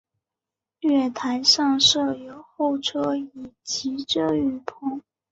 [0.79, 3.29] 月台上设有候车椅
[3.61, 4.99] 及遮雨棚。